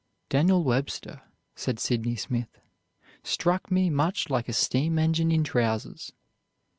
"Daniel 0.29 0.63
Webster," 0.63 1.21
said 1.55 1.77
Sydney 1.79 2.15
Smith, 2.15 2.59
"struck 3.21 3.69
me 3.69 3.91
much 3.91 4.31
like 4.31 4.49
a 4.49 4.53
steam 4.53 4.97
engine 4.97 5.31
in 5.31 5.43
trousers." 5.43 6.11